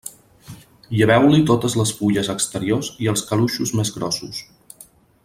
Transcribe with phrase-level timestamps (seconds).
[1.01, 4.41] Lleveu-li totes les fulles exteriors i els caluixos més grossos.